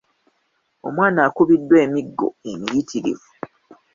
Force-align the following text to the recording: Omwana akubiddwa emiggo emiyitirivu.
Omwana 0.87 1.19
akubiddwa 1.27 1.77
emiggo 1.85 2.27
emiyitirivu. 2.51 3.29